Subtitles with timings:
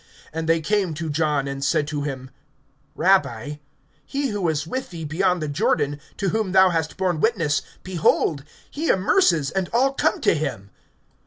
[0.33, 2.31] (26)And they came to John and said to him:
[2.95, 3.57] Rabbi,
[4.03, 8.43] he who was with thee beyond the Jordan, to whom thou hast borne witness, behold,
[8.71, 10.71] he immerses, and all come to him.